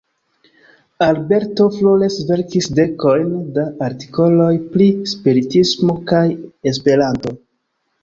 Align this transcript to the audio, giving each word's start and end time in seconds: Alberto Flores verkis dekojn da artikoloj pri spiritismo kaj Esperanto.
Alberto 1.07 1.67
Flores 1.75 2.17
verkis 2.31 2.71
dekojn 2.81 3.29
da 3.59 3.67
artikoloj 3.91 4.51
pri 4.75 4.91
spiritismo 5.15 6.01
kaj 6.15 6.27
Esperanto. 6.75 7.41